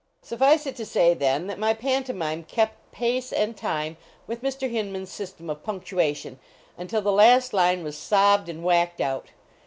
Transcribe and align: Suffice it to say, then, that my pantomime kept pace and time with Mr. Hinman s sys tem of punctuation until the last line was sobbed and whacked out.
Suffice 0.23 0.65
it 0.65 0.75
to 0.77 0.85
say, 0.87 1.13
then, 1.13 1.45
that 1.45 1.59
my 1.59 1.75
pantomime 1.75 2.43
kept 2.43 2.91
pace 2.91 3.31
and 3.31 3.55
time 3.55 3.97
with 4.25 4.41
Mr. 4.41 4.67
Hinman 4.67 5.03
s 5.03 5.11
sys 5.15 5.37
tem 5.37 5.47
of 5.47 5.63
punctuation 5.63 6.39
until 6.75 7.03
the 7.03 7.11
last 7.11 7.53
line 7.53 7.83
was 7.83 7.99
sobbed 7.99 8.49
and 8.49 8.63
whacked 8.63 8.99
out. 8.99 9.27